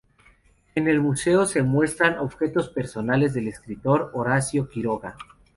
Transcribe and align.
En 0.73 0.87
el 0.87 0.99
museo 0.99 1.45
se 1.45 1.61
muestran 1.61 2.17
objetos 2.17 2.69
personales 2.69 3.35
del 3.35 3.47
escritor 3.47 4.09
Horacio 4.15 4.67
Quiroga. 4.67 5.15